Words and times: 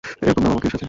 এরকম 0.21 0.41
নাম 0.43 0.51
আমাকেই 0.51 0.69
সাজে। 0.69 0.79